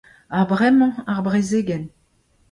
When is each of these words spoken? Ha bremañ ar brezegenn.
Ha 0.33 0.39
bremañ 0.49 0.93
ar 1.11 1.19
brezegenn. 1.25 1.85